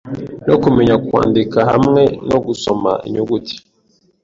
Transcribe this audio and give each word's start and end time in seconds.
no 0.47 0.55
kumenya 0.63 0.95
kwandika 1.07 1.57
hamwe 1.71 2.01
no 2.29 2.37
gusoma 2.45 2.91
inyuguti; 3.07 3.55